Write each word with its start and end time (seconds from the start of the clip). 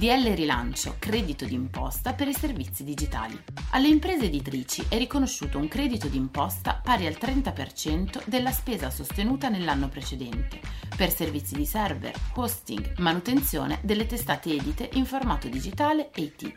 DL 0.00 0.32
Rilancio, 0.34 0.96
credito 0.98 1.44
d'imposta 1.44 2.14
per 2.14 2.26
i 2.26 2.32
servizi 2.32 2.84
digitali. 2.84 3.38
Alle 3.72 3.88
imprese 3.88 4.24
editrici 4.24 4.86
è 4.88 4.96
riconosciuto 4.96 5.58
un 5.58 5.68
credito 5.68 6.08
d'imposta 6.08 6.80
pari 6.82 7.06
al 7.06 7.18
30% 7.20 8.22
della 8.24 8.50
spesa 8.50 8.88
sostenuta 8.88 9.50
nell'anno 9.50 9.90
precedente 9.90 10.58
per 10.96 11.12
servizi 11.14 11.54
di 11.54 11.66
server, 11.66 12.14
hosting, 12.36 12.96
manutenzione 12.96 13.78
delle 13.82 14.06
testate 14.06 14.54
edite 14.54 14.88
in 14.94 15.04
formato 15.04 15.48
digitale 15.48 16.10
e 16.12 16.22
IT. 16.22 16.52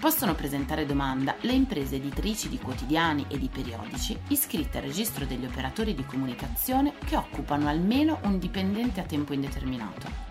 Possono 0.00 0.34
presentare 0.34 0.86
domanda 0.86 1.36
le 1.42 1.52
imprese 1.52 1.96
editrici 1.96 2.48
di 2.48 2.56
quotidiani 2.56 3.26
e 3.28 3.36
di 3.36 3.50
periodici 3.52 4.18
iscritte 4.28 4.78
al 4.78 4.84
registro 4.84 5.26
degli 5.26 5.44
operatori 5.44 5.94
di 5.94 6.06
comunicazione 6.06 6.94
che 7.04 7.16
occupano 7.16 7.68
almeno 7.68 8.20
un 8.22 8.38
dipendente 8.38 9.00
a 9.00 9.04
tempo 9.04 9.34
indeterminato. 9.34 10.29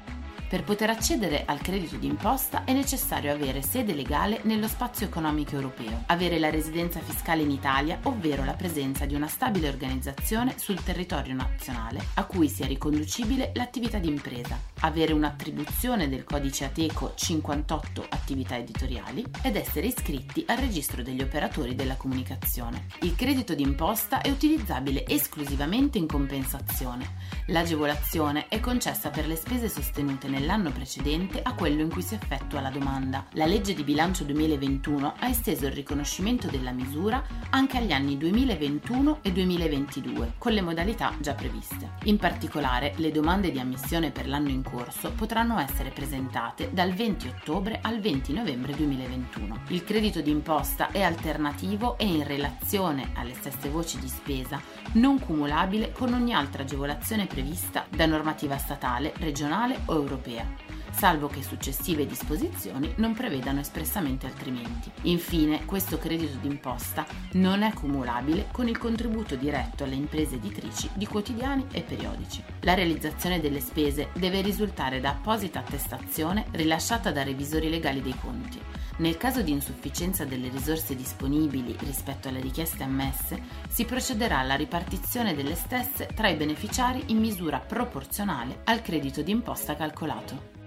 Per 0.49 0.63
poter 0.63 0.89
accedere 0.89 1.43
al 1.45 1.61
credito 1.61 1.95
d'imposta 1.95 2.63
è 2.63 2.73
necessario 2.73 3.31
avere 3.31 3.61
sede 3.61 3.93
legale 3.93 4.39
nello 4.45 4.67
spazio 4.67 5.05
economico 5.05 5.53
europeo, 5.53 6.05
avere 6.07 6.39
la 6.39 6.49
residenza 6.49 6.99
fiscale 7.01 7.43
in 7.43 7.51
Italia, 7.51 7.99
ovvero 8.05 8.43
la 8.43 8.53
presenza 8.53 9.05
di 9.05 9.13
una 9.13 9.27
stabile 9.27 9.67
organizzazione 9.67 10.55
sul 10.57 10.81
territorio 10.81 11.35
nazionale 11.35 12.03
a 12.15 12.23
cui 12.23 12.49
sia 12.49 12.65
riconducibile 12.65 13.51
l'attività 13.53 13.99
di 13.99 14.07
impresa, 14.07 14.59
avere 14.79 15.13
un'attribuzione 15.13 16.09
del 16.09 16.23
codice 16.23 16.65
Ateco 16.65 17.11
58 17.13 18.07
attività 18.09 18.57
editoriali 18.57 19.23
ed 19.43 19.55
essere 19.55 19.85
iscritti 19.85 20.43
al 20.47 20.57
registro 20.57 21.03
degli 21.03 21.21
operatori 21.21 21.75
della 21.75 21.95
comunicazione. 21.95 22.87
Il 23.01 23.13
credito 23.13 23.53
d'imposta 23.53 24.21
è 24.21 24.31
utilizzabile 24.31 25.05
esclusivamente 25.05 25.99
in 25.99 26.07
compensazione. 26.07 27.17
L'agevolazione 27.49 28.47
è 28.47 28.59
concessa 28.59 29.11
per 29.11 29.27
le 29.27 29.35
spese 29.35 29.69
sostenute 29.69 30.27
nel 30.27 30.37
nell'anno 30.39 30.71
precedente 30.71 31.41
a 31.41 31.53
quello 31.53 31.81
in 31.81 31.89
cui 31.89 32.01
si 32.01 32.15
effettua 32.15 32.61
la 32.61 32.69
domanda. 32.69 33.25
La 33.33 33.45
legge 33.45 33.73
di 33.73 33.83
bilancio 33.83 34.23
2021 34.23 35.15
ha 35.19 35.27
esteso 35.27 35.65
il 35.65 35.73
riconoscimento 35.73 36.47
della 36.47 36.71
misura 36.71 37.21
anche 37.49 37.77
agli 37.77 37.91
anni 37.91 38.17
2021 38.17 39.19
e 39.21 39.31
2022, 39.33 40.33
con 40.37 40.53
le 40.53 40.61
modalità 40.61 41.13
già 41.19 41.33
previste. 41.33 41.91
In 42.03 42.17
particolare, 42.17 42.93
le 42.97 43.11
domande 43.11 43.51
di 43.51 43.59
ammissione 43.59 44.11
per 44.11 44.27
l'anno 44.27 44.49
in 44.49 44.63
corso 44.63 45.11
potranno 45.11 45.59
essere 45.59 45.89
presentate 45.89 46.69
dal 46.71 46.93
20 46.93 47.27
ottobre 47.27 47.79
al 47.81 47.99
20 47.99 48.33
novembre 48.33 48.73
2021. 48.75 49.63
Il 49.67 49.83
credito 49.83 50.21
d'imposta 50.21 50.89
è 50.91 51.01
alternativo 51.01 51.97
e 51.97 52.05
in 52.05 52.25
relazione 52.25 53.11
alle 53.15 53.33
stesse 53.33 53.69
voci 53.69 53.99
di 53.99 54.07
spesa 54.07 54.61
non 54.93 55.19
cumulabile 55.19 55.91
con 55.91 56.13
ogni 56.13 56.33
altra 56.33 56.63
agevolazione 56.63 57.25
prevista 57.25 57.85
da 57.89 58.05
normativa 58.05 58.57
statale, 58.57 59.13
regionale 59.17 59.81
o 59.85 59.95
europea 59.95 60.28
europea, 60.29 60.45
salvo 60.91 61.27
che 61.27 61.41
successive 61.41 62.05
disposizioni 62.05 62.93
non 62.97 63.13
prevedano 63.13 63.59
espressamente 63.59 64.25
altrimenti. 64.25 64.91
Infine, 65.03 65.65
questo 65.65 65.97
credito 65.97 66.37
d'imposta 66.37 67.05
non 67.33 67.61
è 67.61 67.73
cumulabile 67.73 68.47
con 68.51 68.67
il 68.67 68.77
contributo 68.77 69.35
diretto 69.35 69.83
alle 69.83 69.95
imprese 69.95 70.35
editrici 70.35 70.89
di 70.93 71.07
quotidiani 71.07 71.65
e 71.71 71.81
periodici. 71.81 72.43
La 72.61 72.73
realizzazione 72.73 73.39
delle 73.39 73.61
spese 73.61 74.09
deve 74.13 74.41
risultare 74.41 74.99
da 74.99 75.09
apposita 75.09 75.59
attestazione 75.59 76.45
rilasciata 76.51 77.11
da 77.11 77.23
revisori 77.23 77.69
legali 77.69 78.01
dei 78.01 78.15
conti. 78.19 78.59
Nel 78.99 79.15
caso 79.15 79.41
di 79.41 79.51
insufficienza 79.51 80.25
delle 80.25 80.49
risorse 80.49 80.93
disponibili 80.93 81.73
rispetto 81.79 82.27
alle 82.27 82.41
richieste 82.41 82.83
ammesse, 82.83 83.41
si 83.69 83.85
procederà 83.85 84.39
alla 84.39 84.55
ripartizione 84.55 85.33
delle 85.33 85.55
stesse 85.55 86.09
tra 86.13 86.27
i 86.27 86.35
beneficiari 86.35 87.03
in 87.07 87.17
misura 87.17 87.59
proporzionale 87.59 88.59
al 88.65 88.81
credito 88.81 89.21
d'imposta 89.21 89.77
calcolato. 89.77 90.57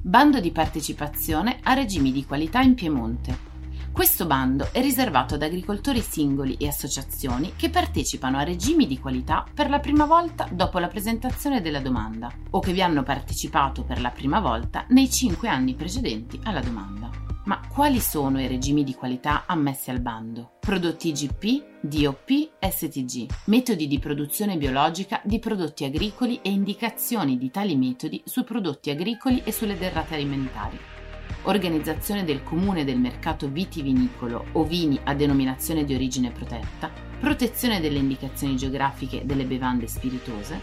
Bando 0.00 0.40
di 0.40 0.50
partecipazione 0.52 1.60
a 1.62 1.74
regimi 1.74 2.12
di 2.12 2.24
qualità 2.24 2.62
in 2.62 2.74
Piemonte. 2.74 3.49
Questo 3.92 4.24
bando 4.24 4.68
è 4.72 4.80
riservato 4.80 5.34
ad 5.34 5.42
agricoltori 5.42 6.00
singoli 6.00 6.56
e 6.58 6.68
associazioni 6.68 7.54
che 7.56 7.70
partecipano 7.70 8.38
a 8.38 8.44
regimi 8.44 8.86
di 8.86 8.98
qualità 8.98 9.44
per 9.52 9.68
la 9.68 9.80
prima 9.80 10.06
volta 10.06 10.48
dopo 10.50 10.78
la 10.78 10.86
presentazione 10.86 11.60
della 11.60 11.80
domanda 11.80 12.32
o 12.50 12.60
che 12.60 12.72
vi 12.72 12.82
hanno 12.82 13.02
partecipato 13.02 13.82
per 13.82 14.00
la 14.00 14.10
prima 14.10 14.40
volta 14.40 14.86
nei 14.90 15.10
cinque 15.10 15.48
anni 15.48 15.74
precedenti 15.74 16.40
alla 16.44 16.60
domanda. 16.60 17.10
Ma 17.44 17.60
quali 17.68 18.00
sono 18.00 18.40
i 18.40 18.46
regimi 18.46 18.84
di 18.84 18.94
qualità 18.94 19.44
ammessi 19.46 19.90
al 19.90 20.00
bando? 20.00 20.52
Prodotti 20.60 21.08
IGP, 21.08 21.80
DOP, 21.80 22.50
STG, 22.60 23.26
metodi 23.46 23.88
di 23.88 23.98
produzione 23.98 24.56
biologica 24.56 25.20
di 25.24 25.38
prodotti 25.40 25.84
agricoli 25.84 26.38
e 26.42 26.50
indicazioni 26.50 27.36
di 27.36 27.50
tali 27.50 27.76
metodi 27.76 28.22
su 28.24 28.44
prodotti 28.44 28.90
agricoli 28.90 29.42
e 29.44 29.52
sulle 29.52 29.76
derrate 29.76 30.14
alimentari 30.14 30.89
organizzazione 31.42 32.24
del 32.24 32.42
comune 32.42 32.84
del 32.84 32.98
mercato 32.98 33.48
vitivinicolo 33.48 34.46
o 34.52 34.64
vini 34.64 34.98
a 35.04 35.14
denominazione 35.14 35.84
di 35.84 35.94
origine 35.94 36.30
protetta, 36.30 36.90
protezione 37.18 37.80
delle 37.80 37.98
indicazioni 37.98 38.56
geografiche 38.56 39.22
delle 39.24 39.44
bevande 39.44 39.86
spiritose, 39.86 40.58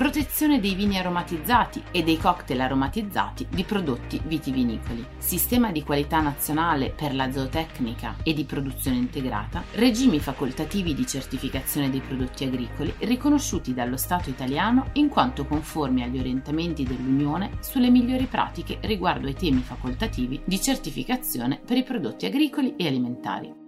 protezione 0.00 0.60
dei 0.60 0.74
vini 0.74 0.96
aromatizzati 0.96 1.82
e 1.90 2.02
dei 2.02 2.16
cocktail 2.16 2.62
aromatizzati 2.62 3.46
di 3.50 3.64
prodotti 3.64 4.18
vitivinicoli, 4.24 5.04
sistema 5.18 5.70
di 5.70 5.82
qualità 5.82 6.20
nazionale 6.20 6.88
per 6.88 7.14
la 7.14 7.30
zootecnica 7.30 8.16
e 8.22 8.32
di 8.32 8.44
produzione 8.44 8.96
integrata, 8.96 9.62
regimi 9.72 10.18
facoltativi 10.18 10.94
di 10.94 11.06
certificazione 11.06 11.90
dei 11.90 12.00
prodotti 12.00 12.44
agricoli 12.44 12.94
riconosciuti 13.00 13.74
dallo 13.74 13.98
Stato 13.98 14.30
italiano 14.30 14.86
in 14.94 15.10
quanto 15.10 15.44
conformi 15.44 16.02
agli 16.02 16.18
orientamenti 16.18 16.84
dell'Unione 16.84 17.58
sulle 17.60 17.90
migliori 17.90 18.24
pratiche 18.24 18.78
riguardo 18.80 19.26
ai 19.26 19.34
temi 19.34 19.60
facoltativi 19.60 20.40
di 20.42 20.58
certificazione 20.62 21.60
per 21.62 21.76
i 21.76 21.82
prodotti 21.82 22.24
agricoli 22.24 22.74
e 22.76 22.86
alimentari. 22.86 23.59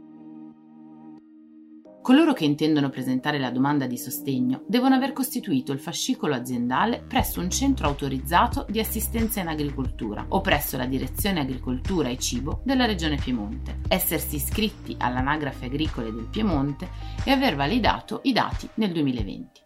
Coloro 2.03 2.33
che 2.33 2.45
intendono 2.45 2.91
presentare 2.91 3.39
la 3.39 3.51
domanda 3.51 3.87
di 3.87 3.97
sostegno 3.97 4.65
devono 4.67 4.97
aver 4.97 5.13
costituito 5.13 5.71
il 5.71 5.79
fascicolo 5.79 6.35
aziendale 6.35 7.01
presso 7.07 7.39
un 7.39 7.49
centro 7.49 7.87
autorizzato 7.87 8.67
di 8.69 8.81
assistenza 8.81 9.39
in 9.39 9.47
agricoltura 9.47 10.27
o 10.31 10.41
presso 10.41 10.77
la 10.77 10.87
Direzione 10.87 11.39
Agricoltura 11.39 12.09
e 12.09 12.19
Cibo 12.19 12.61
della 12.65 12.87
Regione 12.87 13.19
Piemonte, 13.23 13.79
essersi 13.87 14.35
iscritti 14.35 14.97
all'anagrafe 14.99 15.67
agricole 15.67 16.13
del 16.13 16.27
Piemonte 16.29 16.89
e 17.25 17.31
aver 17.31 17.55
validato 17.55 18.19
i 18.25 18.33
dati 18.33 18.69
nel 18.75 18.91
2020. 18.91 19.61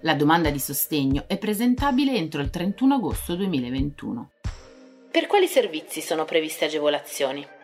La 0.00 0.14
domanda 0.14 0.48
di 0.48 0.58
sostegno 0.58 1.24
è 1.26 1.36
presentabile 1.36 2.14
entro 2.14 2.40
il 2.40 2.48
31 2.48 2.94
agosto 2.94 3.34
2021. 3.34 4.30
Per 5.10 5.26
quali 5.26 5.46
servizi 5.46 6.00
sono 6.00 6.24
previste 6.24 6.64
agevolazioni? 6.64 7.56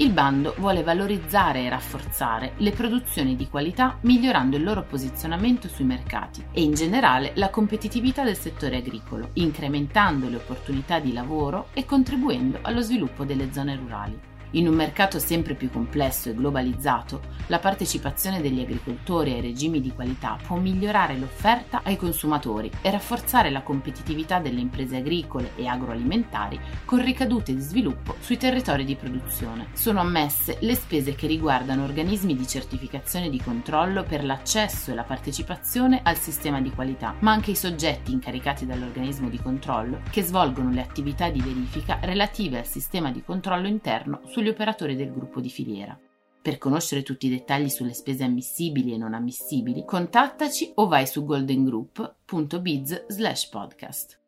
Il 0.00 0.12
bando 0.12 0.54
vuole 0.56 0.82
valorizzare 0.82 1.62
e 1.62 1.68
rafforzare 1.68 2.54
le 2.56 2.70
produzioni 2.70 3.36
di 3.36 3.50
qualità 3.50 3.98
migliorando 4.00 4.56
il 4.56 4.62
loro 4.62 4.82
posizionamento 4.82 5.68
sui 5.68 5.84
mercati 5.84 6.42
e 6.52 6.62
in 6.62 6.72
generale 6.72 7.32
la 7.34 7.50
competitività 7.50 8.24
del 8.24 8.38
settore 8.38 8.78
agricolo, 8.78 9.28
incrementando 9.34 10.30
le 10.30 10.36
opportunità 10.36 11.00
di 11.00 11.12
lavoro 11.12 11.66
e 11.74 11.84
contribuendo 11.84 12.60
allo 12.62 12.80
sviluppo 12.80 13.26
delle 13.26 13.52
zone 13.52 13.76
rurali. 13.76 14.18
In 14.52 14.66
un 14.66 14.74
mercato 14.74 15.20
sempre 15.20 15.54
più 15.54 15.70
complesso 15.70 16.28
e 16.28 16.34
globalizzato, 16.34 17.20
la 17.46 17.60
partecipazione 17.60 18.40
degli 18.40 18.60
agricoltori 18.60 19.32
ai 19.32 19.40
regimi 19.40 19.80
di 19.80 19.92
qualità 19.92 20.36
può 20.44 20.56
migliorare 20.56 21.16
l'offerta 21.16 21.82
ai 21.84 21.96
consumatori 21.96 22.68
e 22.82 22.90
rafforzare 22.90 23.50
la 23.50 23.62
competitività 23.62 24.40
delle 24.40 24.58
imprese 24.58 24.96
agricole 24.96 25.52
e 25.54 25.68
agroalimentari 25.68 26.58
con 26.84 27.00
ricadute 27.00 27.54
di 27.54 27.60
sviluppo 27.60 28.16
sui 28.18 28.38
territori 28.38 28.84
di 28.84 28.96
produzione. 28.96 29.68
Sono 29.72 30.00
ammesse 30.00 30.56
le 30.60 30.74
spese 30.74 31.14
che 31.14 31.28
riguardano 31.28 31.84
organismi 31.84 32.34
di 32.34 32.46
certificazione 32.46 33.30
di 33.30 33.40
controllo 33.40 34.02
per 34.02 34.24
l'accesso 34.24 34.90
e 34.90 34.94
la 34.94 35.04
partecipazione 35.04 36.00
al 36.02 36.18
sistema 36.18 36.60
di 36.60 36.70
qualità, 36.70 37.14
ma 37.20 37.30
anche 37.30 37.52
i 37.52 37.56
soggetti 37.56 38.10
incaricati 38.10 38.66
dall'organismo 38.66 39.28
di 39.28 39.40
controllo 39.40 40.00
che 40.10 40.22
svolgono 40.22 40.70
le 40.70 40.82
attività 40.82 41.30
di 41.30 41.40
verifica 41.40 42.00
relative 42.02 42.58
al 42.58 42.66
sistema 42.66 43.12
di 43.12 43.22
controllo 43.22 43.68
interno 43.68 44.22
su 44.26 44.39
sugli 44.40 44.48
operatori 44.48 44.96
del 44.96 45.12
gruppo 45.12 45.38
di 45.38 45.50
filiera. 45.50 45.98
Per 46.42 46.56
conoscere 46.56 47.02
tutti 47.02 47.26
i 47.26 47.28
dettagli 47.28 47.68
sulle 47.68 47.92
spese 47.92 48.24
ammissibili 48.24 48.94
e 48.94 48.96
non 48.96 49.12
ammissibili, 49.12 49.84
contattaci 49.84 50.72
o 50.76 50.88
vai 50.88 51.06
su 51.06 51.26
goldengroup.biz 51.26 53.06
podcast. 53.50 54.18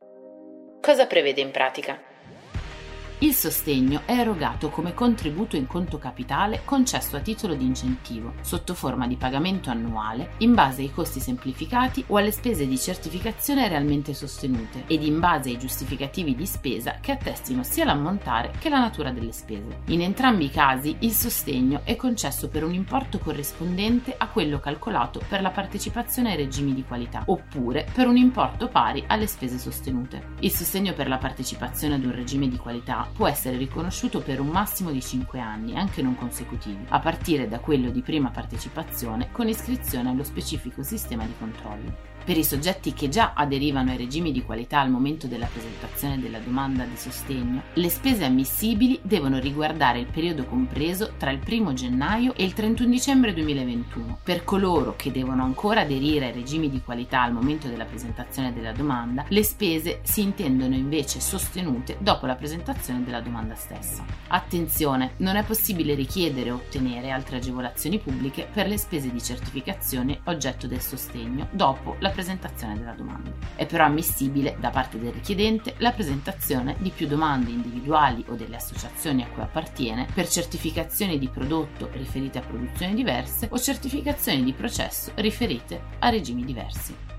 Cosa 0.83 1.07
prevede 1.07 1.41
in 1.41 1.51
pratica? 1.51 2.12
Il 3.23 3.35
sostegno 3.35 4.03
è 4.05 4.19
erogato 4.19 4.69
come 4.69 4.95
contributo 4.95 5.55
in 5.55 5.69
conto 5.69 5.97
capitale 5.97 6.63
concesso 6.65 7.15
a 7.15 7.21
titolo 7.21 7.55
di 7.55 7.65
incentivo, 7.65 8.33
sotto 8.41 8.75
forma 8.75 9.07
di 9.07 9.15
pagamento 9.15 9.71
annuale, 9.71 10.33
in 10.39 10.55
base 10.55 10.83
ai 10.83 10.91
costi 10.91 11.21
semplificati 11.21 12.03
o 12.09 12.17
alle 12.17 12.33
spese 12.33 12.67
di 12.67 12.77
certificazione 12.77 13.69
realmente 13.69 14.13
sostenute 14.13 14.83
ed 14.89 15.05
in 15.05 15.21
base 15.21 15.51
ai 15.51 15.59
giustificativi 15.59 16.35
di 16.35 16.47
spesa 16.47 16.97
che 17.01 17.13
attestino 17.13 17.63
sia 17.63 17.85
l'ammontare 17.85 18.55
che 18.59 18.69
la 18.69 18.81
natura 18.81 19.13
delle 19.13 19.31
spese. 19.31 19.83
In 19.87 20.03
entrambi 20.03 20.47
i 20.47 20.51
casi 20.51 20.97
il 20.99 21.13
sostegno 21.13 21.83
è 21.85 21.95
concesso 21.95 22.49
per 22.49 22.65
un 22.65 22.75
importo 22.75 23.21
corrispondente 23.21 24.17
a 24.19 24.27
quello 24.31 24.59
calcolato 24.59 25.21
per 25.29 25.43
la 25.43 25.51
partecipazione 25.51 26.33
ai 26.33 26.37
regimi 26.39 26.75
di 26.75 26.83
qualità, 26.83 27.23
oppure 27.27 27.87
per 27.95 28.09
un 28.09 28.17
importo 28.17 28.67
pari 28.67 29.05
alle 29.07 29.29
spese 29.29 29.59
sostenute. 29.59 30.31
Il 30.41 30.51
sostegno 30.51 30.93
per 30.93 31.07
la 31.07 31.19
partecipazione 31.19 31.95
ad 31.95 32.05
un 32.05 32.17
regime 32.17 32.49
di 32.49 32.57
qualità 32.57 33.11
può 33.13 33.29
essere 33.29 33.57
riconosciuto 33.57 34.21
per 34.21 34.41
un 34.41 34.49
massimo 34.49 34.91
di 34.91 35.01
5 35.01 35.39
anni, 35.39 35.77
anche 35.77 36.03
non 36.03 36.17
consecutivi, 36.17 36.85
a 36.89 36.99
partire 36.99 37.49
da 37.49 37.61
quello 37.61 37.91
di 37.91 38.01
prima 38.01 38.31
partecipazione 38.31 39.31
con 39.31 39.49
iscrizione 39.49 40.11
allo 40.11 40.25
specifico 40.25 40.83
sistema 40.83 41.25
di 41.25 41.35
controllo. 41.39 42.11
Per 42.25 42.39
i 42.39 42.45
soggetti 42.45 42.93
che 42.93 43.09
già 43.09 43.33
aderivano 43.35 43.91
ai 43.91 43.97
regimi 43.97 44.31
di 44.31 44.45
qualità 44.45 44.79
al 44.79 44.91
momento 44.91 45.27
della 45.27 45.47
presentazione 45.47 46.21
della 46.21 46.39
domanda 46.39 46.85
di 46.85 46.97
sostegno, 46.97 47.63
le 47.73 47.89
spese 47.89 48.25
ammissibili 48.25 49.01
devono 49.03 49.41
riguardare 49.41 49.99
il 49.99 50.07
periodo 50.07 50.45
compreso 50.45 51.15
tra 51.17 51.33
il 51.33 51.41
1 51.45 51.73
gennaio 51.73 52.33
e 52.37 52.45
il 52.45 52.53
31 52.53 52.89
dicembre 52.89 53.35
2021. 53.35 54.19
Per 54.23 54.45
coloro 54.45 54.95
che 54.95 55.11
devono 55.11 55.43
ancora 55.43 55.81
aderire 55.81 56.27
ai 56.27 56.33
regimi 56.33 56.71
di 56.71 56.81
qualità 56.81 57.23
al 57.23 57.33
momento 57.33 57.67
della 57.67 57.87
presentazione 57.87 58.53
della 58.53 58.73
domanda, 58.73 59.25
le 59.27 59.43
spese 59.43 59.99
si 60.05 60.23
intendono 60.23 60.77
invece 60.77 61.19
sostenute 61.19 61.97
dopo 61.99 62.27
la 62.27 62.37
presentazione 62.37 63.02
della 63.03 63.21
domanda 63.21 63.55
stessa. 63.55 64.05
Attenzione, 64.29 65.15
non 65.19 65.37
è 65.37 65.45
possibile 65.45 65.95
richiedere 65.95 66.51
o 66.51 66.57
ottenere 66.57 67.11
altre 67.11 67.37
agevolazioni 67.37 67.99
pubbliche 67.99 68.49
per 68.53 68.67
le 68.67 68.79
spese 68.79 69.11
di 69.11 69.23
certificazione 69.23 70.21
oggetto 70.25 70.67
del 70.67 70.81
sostegno 70.81 71.49
dopo 71.51 71.97
la 71.99 72.11
presentazione 72.11 72.79
della 72.79 72.93
domanda. 72.93 73.33
È 73.55 73.67
però 73.67 73.85
ammissibile 73.85 74.57
da 74.59 74.71
parte 74.71 74.99
del 74.99 75.13
richiedente 75.13 75.75
la 75.79 75.93
presentazione 75.93 76.77
di 76.79 76.91
più 76.91 77.07
domande 77.07 77.51
individuali 77.51 78.25
o 78.29 78.35
delle 78.35 78.57
associazioni 78.57 79.23
a 79.23 79.29
cui 79.29 79.43
appartiene 79.43 80.07
per 80.13 80.29
certificazioni 80.29 81.19
di 81.19 81.29
prodotto 81.29 81.91
riferite 81.93 82.39
a 82.39 82.43
produzioni 82.43 82.95
diverse 82.95 83.49
o 83.51 83.59
certificazioni 83.59 84.43
di 84.43 84.53
processo 84.53 85.13
riferite 85.17 85.81
a 85.99 86.09
regimi 86.09 86.45
diversi. 86.45 87.12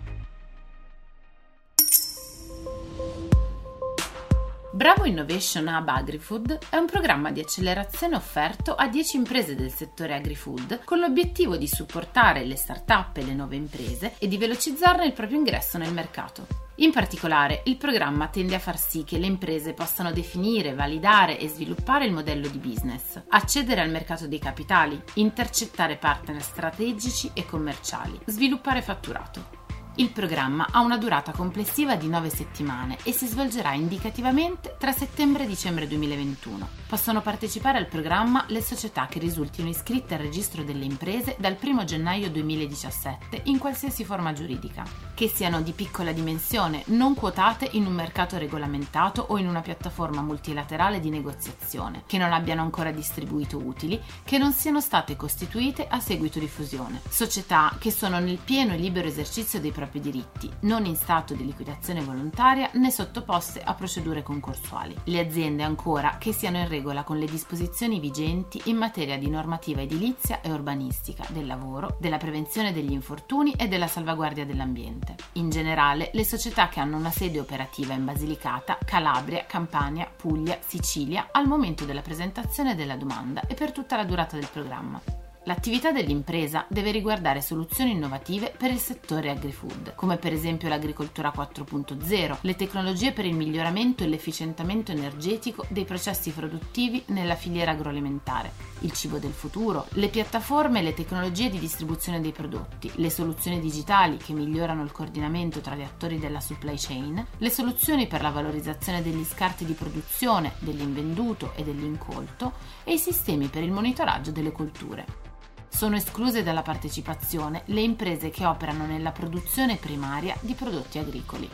Bravo 4.73 5.05
Innovation 5.05 5.67
Hub 5.67 5.87
AgriFood 5.87 6.57
è 6.71 6.77
un 6.77 6.87
programma 6.87 7.29
di 7.29 7.39
accelerazione 7.39 8.15
offerto 8.15 8.73
a 8.73 8.87
10 8.87 9.17
imprese 9.17 9.53
del 9.53 9.69
settore 9.69 10.15
agrifood 10.15 10.83
con 10.83 10.97
l'obiettivo 10.97 11.57
di 11.57 11.67
supportare 11.67 12.43
le 12.43 12.55
start-up 12.55 13.17
e 13.17 13.23
le 13.23 13.35
nuove 13.35 13.55
imprese 13.55 14.15
e 14.17 14.27
di 14.27 14.35
velocizzarne 14.35 15.05
il 15.05 15.13
proprio 15.13 15.37
ingresso 15.37 15.77
nel 15.77 15.93
mercato. 15.93 16.47
In 16.77 16.91
particolare, 16.91 17.61
il 17.65 17.77
programma 17.77 18.29
tende 18.29 18.55
a 18.55 18.59
far 18.59 18.79
sì 18.79 19.03
che 19.03 19.19
le 19.19 19.27
imprese 19.27 19.73
possano 19.73 20.11
definire, 20.11 20.73
validare 20.73 21.37
e 21.37 21.47
sviluppare 21.49 22.05
il 22.05 22.13
modello 22.13 22.47
di 22.47 22.57
business, 22.57 23.21
accedere 23.27 23.79
al 23.79 23.91
mercato 23.91 24.27
dei 24.27 24.39
capitali, 24.39 24.99
intercettare 25.15 25.97
partner 25.97 26.41
strategici 26.41 27.29
e 27.35 27.45
commerciali, 27.45 28.19
sviluppare 28.25 28.81
fatturato. 28.81 29.61
Il 29.97 30.09
programma 30.09 30.69
ha 30.71 30.79
una 30.79 30.97
durata 30.97 31.31
complessiva 31.33 31.95
di 31.95 32.07
9 32.07 32.27
settimane 32.27 32.97
e 33.03 33.11
si 33.11 33.27
svolgerà 33.27 33.73
indicativamente 33.73 34.75
tra 34.79 34.91
settembre 34.91 35.43
e 35.43 35.47
dicembre 35.47 35.87
2021. 35.87 36.67
Possono 36.87 37.21
partecipare 37.21 37.77
al 37.77 37.85
programma 37.85 38.43
le 38.47 38.63
società 38.63 39.05
che 39.05 39.19
risultino 39.19 39.69
iscritte 39.69 40.15
al 40.15 40.21
registro 40.21 40.63
delle 40.63 40.85
imprese 40.85 41.35
dal 41.37 41.57
1 41.61 41.83
gennaio 41.83 42.31
2017 42.31 43.41
in 43.45 43.59
qualsiasi 43.59 44.03
forma 44.03 44.33
giuridica, 44.33 44.83
che 45.13 45.27
siano 45.27 45.61
di 45.61 45.73
piccola 45.73 46.11
dimensione, 46.11 46.81
non 46.87 47.13
quotate 47.13 47.69
in 47.73 47.85
un 47.85 47.93
mercato 47.93 48.39
regolamentato 48.39 49.23
o 49.29 49.37
in 49.37 49.47
una 49.47 49.61
piattaforma 49.61 50.21
multilaterale 50.21 50.99
di 50.99 51.11
negoziazione, 51.11 52.01
che 52.07 52.17
non 52.17 52.33
abbiano 52.33 52.63
ancora 52.63 52.89
distribuito 52.89 53.59
utili, 53.59 54.01
che 54.23 54.39
non 54.39 54.53
siano 54.53 54.81
state 54.81 55.15
costituite 55.15 55.85
a 55.87 55.99
seguito 55.99 56.39
di 56.39 56.47
fusione, 56.47 56.99
società 57.07 57.75
che 57.77 57.91
sono 57.91 58.17
nel 58.17 58.39
pieno 58.43 58.73
e 58.73 58.77
libero 58.77 59.07
esercizio 59.07 59.59
dei 59.59 59.69
propri 59.69 59.81
propri 59.83 59.99
diritti, 59.99 60.49
non 60.61 60.85
in 60.85 60.95
stato 60.95 61.33
di 61.33 61.45
liquidazione 61.45 62.01
volontaria 62.01 62.69
né 62.73 62.89
sottoposte 62.89 63.61
a 63.61 63.73
procedure 63.73 64.23
concorsuali. 64.23 64.95
Le 65.05 65.19
aziende 65.19 65.63
ancora 65.63 66.17
che 66.17 66.31
siano 66.31 66.57
in 66.57 66.67
regola 66.67 67.03
con 67.03 67.17
le 67.17 67.25
disposizioni 67.25 67.99
vigenti 67.99 68.61
in 68.65 68.77
materia 68.77 69.17
di 69.17 69.29
normativa 69.29 69.81
edilizia 69.81 70.41
e 70.41 70.51
urbanistica, 70.51 71.25
del 71.29 71.45
lavoro, 71.45 71.97
della 71.99 72.17
prevenzione 72.17 72.71
degli 72.71 72.91
infortuni 72.91 73.53
e 73.53 73.67
della 73.67 73.87
salvaguardia 73.87 74.45
dell'ambiente. 74.45 75.15
In 75.33 75.49
generale, 75.49 76.09
le 76.13 76.23
società 76.23 76.69
che 76.69 76.79
hanno 76.79 76.97
una 76.97 77.11
sede 77.11 77.39
operativa 77.39 77.93
in 77.93 78.05
Basilicata, 78.05 78.77
Calabria, 78.85 79.45
Campania, 79.45 80.09
Puglia, 80.15 80.57
Sicilia 80.65 81.29
al 81.31 81.47
momento 81.47 81.85
della 81.85 82.01
presentazione 82.01 82.75
della 82.75 82.95
domanda 82.95 83.41
e 83.47 83.53
per 83.53 83.71
tutta 83.71 83.95
la 83.95 84.05
durata 84.05 84.35
del 84.35 84.47
programma. 84.51 85.22
L'attività 85.45 85.91
dell'impresa 85.91 86.65
deve 86.69 86.91
riguardare 86.91 87.41
soluzioni 87.41 87.91
innovative 87.91 88.53
per 88.57 88.71
il 88.71 88.79
settore 88.79 89.29
agri-food, 89.29 89.93
come 89.93 90.15
per 90.15 90.31
esempio 90.31 90.69
l'agricoltura 90.69 91.33
4.0, 91.35 92.37
le 92.39 92.55
tecnologie 92.55 93.11
per 93.11 93.25
il 93.25 93.35
miglioramento 93.35 94.03
e 94.03 94.07
l'efficientamento 94.07 94.93
energetico 94.93 95.65
dei 95.67 95.83
processi 95.83 96.31
produttivi 96.31 97.03
nella 97.07 97.35
filiera 97.35 97.71
agroalimentare, 97.71 98.53
il 98.79 98.93
cibo 98.93 99.17
del 99.17 99.33
futuro, 99.33 99.85
le 99.95 100.07
piattaforme 100.07 100.79
e 100.79 100.83
le 100.83 100.93
tecnologie 100.93 101.49
di 101.49 101.59
distribuzione 101.59 102.21
dei 102.21 102.31
prodotti, 102.31 102.89
le 102.95 103.09
soluzioni 103.09 103.59
digitali 103.59 104.15
che 104.15 104.31
migliorano 104.31 104.81
il 104.81 104.93
coordinamento 104.93 105.59
tra 105.59 105.75
gli 105.75 105.83
attori 105.83 106.19
della 106.19 106.39
supply 106.39 106.75
chain, 106.77 107.21
le 107.37 107.49
soluzioni 107.49 108.07
per 108.07 108.21
la 108.21 108.29
valorizzazione 108.29 109.01
degli 109.01 109.25
scarti 109.25 109.65
di 109.65 109.73
produzione, 109.73 110.53
dell'invenduto 110.59 111.51
e 111.55 111.63
dell'incolto 111.63 112.53
e 112.85 112.93
i 112.93 112.97
sistemi 112.97 113.47
per 113.47 113.63
il 113.63 113.71
monitoraggio 113.73 114.31
delle 114.31 114.53
colture. 114.53 115.31
Sono 115.75 115.95
escluse 115.95 116.43
dalla 116.43 116.61
partecipazione 116.61 117.63
le 117.65 117.81
imprese 117.81 118.29
che 118.29 118.45
operano 118.45 118.85
nella 118.85 119.11
produzione 119.11 119.75
primaria 119.77 120.35
di 120.39 120.53
prodotti 120.53 120.99
agricoli. 120.99 121.49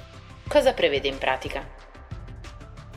Cosa 0.45 0.73
prevede 0.73 1.07
in 1.07 1.17
pratica? 1.17 1.88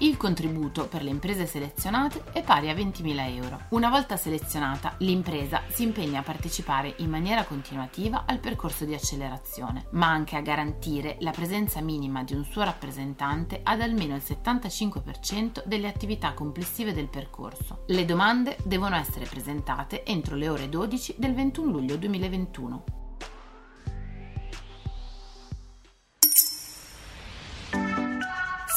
Il 0.03 0.17
contributo 0.17 0.89
per 0.89 1.05
le 1.05 1.11
imprese 1.11 1.47
selezionate 1.47 2.25
è 2.33 2.43
pari 2.43 2.69
a 2.69 2.75
20.000 2.75 3.37
euro. 3.37 3.61
Una 3.69 3.89
volta 3.89 4.17
selezionata, 4.17 4.97
l'impresa 4.99 5.63
si 5.69 5.85
impegna 5.85 6.19
a 6.19 6.23
partecipare 6.25 6.95
in 6.99 7.09
maniera 7.09 7.45
continuativa 7.45 8.25
al 8.27 8.41
percorso 8.41 8.85
di 8.85 8.95
accelerazione, 8.95 9.87
ma 9.93 10.09
anche 10.09 10.35
a 10.35 10.41
garantire 10.41 11.19
la 11.21 11.31
presenza 11.31 11.81
minima 11.81 12.25
di 12.25 12.35
un 12.35 12.45
suo 12.45 12.65
rappresentante 12.65 13.61
ad 13.63 13.81
almeno 13.81 14.17
il 14.17 14.25
75% 14.27 15.63
delle 15.67 15.87
attività 15.87 16.33
complessive 16.33 16.93
del 16.93 17.09
percorso. 17.09 17.85
Le 17.87 18.05
domande 18.05 18.57
devono 18.65 18.97
essere 18.97 19.27
presentate 19.27 20.05
entro 20.05 20.35
le 20.35 20.49
ore 20.49 20.69
12 20.69 21.15
del 21.17 21.33
21 21.33 21.71
luglio 21.71 21.97
2021. 21.97 23.02